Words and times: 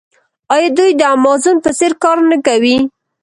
آیا 0.53 0.69
دوی 0.77 0.91
د 0.99 1.01
امازون 1.15 1.57
په 1.63 1.69
څیر 1.77 1.93
کار 2.03 2.17
نه 2.31 2.37
کوي؟ 2.47 2.77